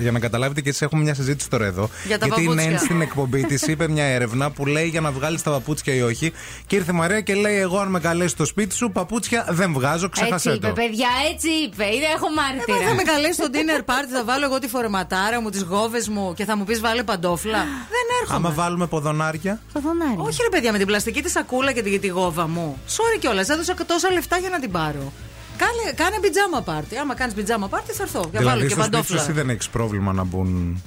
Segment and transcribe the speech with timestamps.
[0.00, 1.88] Για να καταλάβετε και εσείς, έχουμε μια συζήτηση τώρα εδώ.
[2.06, 2.70] Για τα γιατί η παπούτσια.
[2.70, 6.02] Νέν στην εκπομπή της είπε μια έρευνα που λέει για να βγάλεις τα παπούτσια ή
[6.02, 6.32] όχι.
[6.66, 9.72] Και ήρθε η Μαρία και λέει: Εγώ, αν με καλέσει στο σπίτι σου, παπούτσια δεν
[9.72, 10.72] βγάζω, Έτσι ξέχασέ είπε, το.
[10.72, 11.84] παιδιά, έτσι είπε.
[11.84, 12.94] Είναι- Έχω Ε, μα θα μάρτυρα.
[12.94, 16.44] με καλέσει στο dinner party, θα βάλω εγώ τη φορεματάρα μου, τις γόβες μου και
[16.44, 17.58] θα μου πεις βάλε παντόφλα.
[17.58, 18.36] Δεν έρχομαι.
[18.46, 19.60] Άμα βάλουμε ποδονάρια.
[19.72, 20.14] Ποδονάρι.
[20.16, 22.78] Όχι ρε παιδιά, με την πλαστική τη σακούλα και τη, τη γόβα μου.
[22.88, 25.12] Sorry κιόλας, έδωσα τόσα λεφτά για να την πάρω.
[25.56, 26.96] Κάνε, κάνε πιτζάμα πάρτι.
[26.96, 28.20] Άμα κάνεις πιτζάμα πάρτι, θα έρθω.
[28.30, 29.20] Για βάλω Δηλαδή, και στο σπίτι σου παντόφλα.
[29.22, 30.82] εσύ δεν έχεις πρόβλημα να μπουν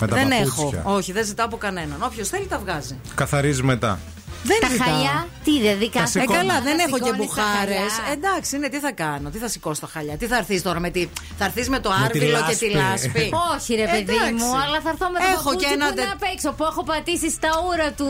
[0.00, 0.94] με τα Δεν παπούτσια; έχω.
[0.94, 2.02] Όχι, δεν ζητάω από κανέναν.
[2.02, 2.98] Όποιος θέλει τα βγάζει.
[3.14, 3.98] Καθαρίζει μετά.
[4.50, 4.86] Δεν Τα ζητάω.
[4.88, 6.36] χαλιά, τι δεν δει Τα Ε, σηκώνεις.
[6.40, 7.92] καλά, δεν Τα έχω και σηκώνεις τα μπουχάρες.
[7.96, 8.12] χαλιά.
[8.16, 10.90] Εντάξει, ναι, τι θα κάνω, τι θα σηκώσω τα χαλιά, τι θα έρθεις τώρα με
[10.94, 11.00] τη.
[11.38, 13.06] Θα έρθεις με το Με τη άρβιλο και τη λάσπη.
[13.12, 13.24] λάσπη.
[13.54, 14.32] Όχι, ρε παιδί Εντάξει.
[14.40, 16.48] μου, αλλά θα έρθω με το Έχω παπούτσι και ένα που είναι τε- απ' έξω,
[16.58, 18.08] που έχω πατήσει στα ούρα του,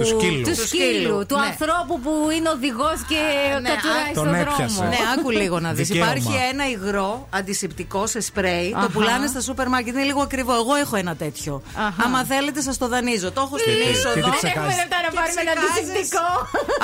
[0.00, 0.42] Του σκύλου.
[0.46, 1.46] του Του σκύλου, σκύλου, του ναι.
[1.50, 3.20] ανθρώπου που είναι οδηγός και
[3.64, 4.52] ναι, κατουράει α, στον τον δρόμο.
[4.54, 4.84] έπιασε.
[4.92, 5.86] Ναι, άκου λίγο να δεις.
[5.88, 6.10] Δικαίωμα.
[6.10, 8.70] Υπάρχει ένα υγρό αντισηπτικό σε σπρέι.
[8.70, 8.88] Το Αχα.
[8.94, 9.92] πουλάνε στα σούπερ μάρκετ.
[9.94, 10.52] Είναι λίγο ακριβό.
[10.62, 11.52] Εγώ έχω ένα τέτοιο.
[11.86, 12.02] Αχα.
[12.04, 13.28] Άμα θέλετε, σας το δανείζω.
[13.36, 14.14] Το έχω στην τι- είσοδο.
[14.14, 14.56] τι Δεν ψεκάζεις.
[14.60, 16.26] έχουμε λεπτά να Και πάρουμε ένα ψεκάζεις αντισηπτικό.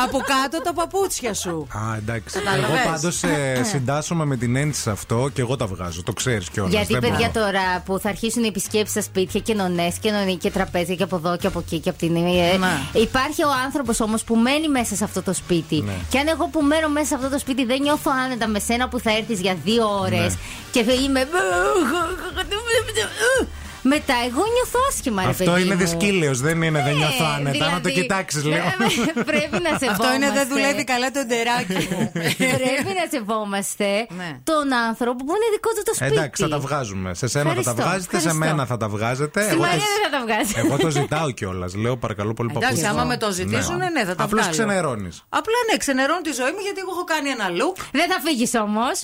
[0.04, 1.66] Από κάτω τα παπούτσια σου.
[1.72, 2.38] Α, εντάξει.
[2.38, 2.78] Κατάλαβες.
[2.80, 3.20] Εγώ πάντως
[3.70, 6.02] συντάσσομαι με την ένση σε αυτό και εγώ τα βγάζω.
[6.02, 6.72] Το ξέρεις κιόλας.
[6.72, 10.50] Γιατί, παιδιά, τώρα που θα αρχίσουν οι επισκέψεις στα σπίτια και νονέ και νονί και
[10.50, 12.16] τραπέζια και από εδώ και από εκεί και από την.
[12.16, 12.20] ε,
[12.56, 13.00] Ναι.
[13.00, 15.80] Υπάρχει ο άνθρωπος όμως που μένει μέσα σε αυτό το σπίτι.
[15.80, 15.92] Ναι.
[16.08, 18.88] Και αν εγώ που μένω μέσα σε αυτό το σπίτι δεν νιώθω άνετα με σένα
[18.88, 20.38] που θα έρθεις για δύο ώρες Ναι.
[20.72, 21.28] και είμαι.
[23.86, 25.80] Μετά εγώ νιώθω άσχημα, ρε Αυτό παιδί είναι μου.
[25.80, 27.64] δυσκύλαιο, δεν είναι, δεν Ναι, νιώθω άνετα.
[27.70, 28.64] Να το δηλαδή, κοιτάξει λίγο.
[29.30, 29.86] Πρέπει να σεβόμαστε.
[29.90, 32.10] Αυτό είναι δεν δουλεύει καλά το ντεράκι μου.
[32.58, 33.88] Πρέπει να σεβόμαστε
[34.20, 34.30] Ναι.
[34.50, 36.12] τον άνθρωπο που είναι δικό του το σπίτι.
[36.12, 37.14] Εντάξει, θα τα βγάζουμε.
[37.14, 38.54] Σε σένα θα τα Ευχαριστώ, βγάζετε, σε ευχαριστώ.
[38.54, 39.40] μένα θα τα βγάζετε.
[39.42, 40.52] Στη Εγώ το- Μαρία δεν θα τα βγάζει.
[40.62, 41.74] Εγώ το ζητάω κιόλας.
[41.74, 42.90] Λέω παρακαλώ πολύ Εντάξει, παππούτσια.
[42.90, 44.50] άμα με το ζητήσουν, ναι, θα τα Απλώς βγάλω.
[44.56, 45.14] ξενερώνεις.
[45.40, 47.76] Απλά ναι, ξενερώνω τη ζωή μου γιατί εγώ έχω κάνει ένα look.
[47.98, 48.96] Δεν θα φύγεις όμως.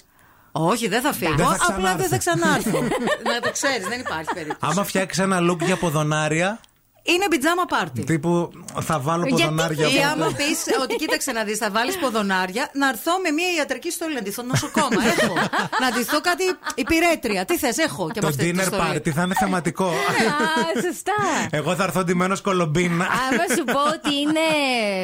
[0.53, 1.35] Όχι, δεν θα φύγω.
[1.35, 2.71] Δεν θα Απλά δεν θα ξανάρθω.
[2.71, 2.97] ξανάρθω.
[3.35, 4.73] Να το ξέρεις, δεν υπάρχει περίπτωση.
[4.73, 6.61] Άμα φτιάξει ένα look για ποδονάρια,
[7.03, 8.05] Είναι πιτζάμα πάρτι.
[8.05, 10.35] τύπου θα βάλω Γιατί ποδονάρια Ή από άμα εδώ.
[10.37, 10.45] πει
[10.83, 14.43] ότι κοίταξε να δεις, θα βάλεις ποδονάρια, να έρθω με μια ιατρική στολή, να ντυθώ
[14.43, 15.03] νοσοκόμα.
[15.19, 15.35] Έχω.
[15.81, 16.45] να ντυθώ κάτι
[16.75, 17.45] υπηρέτρια.
[17.45, 18.83] Τι θες, έχω και με Το αυτή τη dinner στολή.
[18.97, 19.87] party θα είναι θεματικό.
[20.31, 21.15] Α, σωστά.
[21.51, 23.05] Εγώ θα έρθω ντυμένος κολομπίνα.
[23.05, 24.41] Άμα σου πω ότι είναι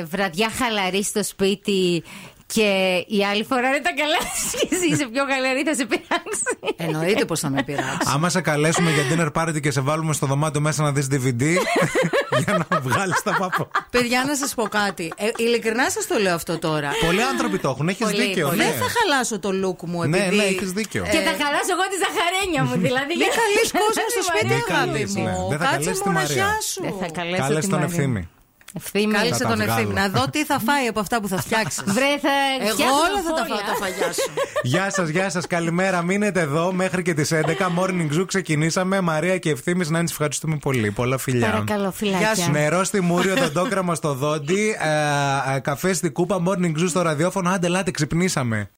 [0.04, 2.02] βραδιά χαλαρή στο σπίτι
[2.46, 2.68] και
[3.08, 6.42] η άλλη φορά είναι τα καλάς σου και εσύ είσαι πιο χαλαρή, θα σε πειράξει.
[6.76, 8.08] Εννοείται πως θα με πειράξει.
[8.14, 11.42] Άμα σε καλέσουμε για dinner party και σε βάλουμε στο δωμάτιο μέσα να δεις DVD
[12.44, 13.68] για να βγάλεις τα πάπα.
[13.90, 15.12] Παιδιά, να σας πω κάτι.
[15.16, 16.90] Ε, ειλικρινά σας το λέω αυτό τώρα.
[17.04, 18.46] Πολλοί άνθρωποι το έχουν, έχεις Πολύ, δίκιο.
[18.46, 18.58] πολύ.
[18.58, 18.64] ναι.
[18.64, 20.36] Δεν θα χαλάσω το look μου Ναι, επειδή.
[20.36, 21.02] ναι, έχεις δίκιο.
[21.02, 23.12] Και θα χαλάσω εγώ τη ζαχαρένια μου, δηλαδή.
[23.16, 25.24] Μην για- καλείς κόσμο στο σπίτι, Μην αγάπη καλείς, μου.
[25.24, 25.34] ναι.
[25.52, 26.44] Δεν θα Κάτσε καλέσεις τη Μαρία.
[26.44, 26.80] μοναχιά σου.
[26.86, 27.94] Δεν θα καλέσω Κάλεσε τη τον Μαρία.
[27.94, 28.22] ευθύμη.
[28.76, 29.12] Ευθύμη.
[29.12, 29.86] Κάλεσε Θα τα τον ευθύνη.
[29.92, 30.08] βγάλω.
[30.12, 31.82] Να δω τι θα φάει από αυτά που θα φτιάξεις.
[31.86, 33.60] Βρε, θα Εγώ φτιάξω όλα θα τα φόλα.
[33.60, 34.30] φάω τα φαγιά σου.
[34.62, 36.02] Γεια σας, γεια σας, καλημέρα.
[36.02, 37.72] Μείνετε εδώ μέχρι και τις 11.
[37.78, 39.00] Morning Zoo ξεκινήσαμε.
[39.00, 40.90] Μαρία και ευθύνη να ευχαριστούμε πολύ.
[40.90, 41.50] Πολλά φιλιά.
[41.50, 42.32] Παρακαλώ, φιλάκια.
[42.34, 42.50] Γεια σου.
[42.50, 44.76] Νερό στη μούρη, οδοντόκραμα στο δόντι,
[45.48, 47.50] ε, ε, καφέ στη κούπα, morning zoo στο ραδιόφωνο.
[47.50, 48.70] Άντε, λάτε, ξυπνήσαμε.